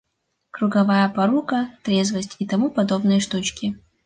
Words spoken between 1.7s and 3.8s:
трезвость и тому подобные штучки.